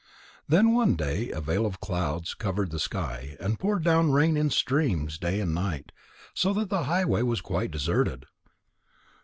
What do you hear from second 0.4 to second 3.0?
Then one day a veil of clouds covered the